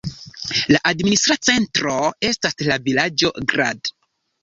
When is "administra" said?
0.91-1.37